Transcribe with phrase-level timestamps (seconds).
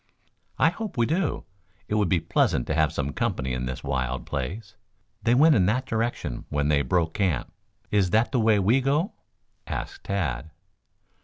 [0.57, 1.45] "I hope we do.
[1.87, 4.75] It would be pleasant to have some company in this wild place.
[5.21, 7.53] They went in that direction when they broke camp.
[7.91, 9.13] Is that the way we go?"
[9.67, 10.49] asked Tad.